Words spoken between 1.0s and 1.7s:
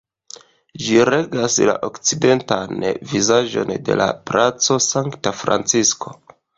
regas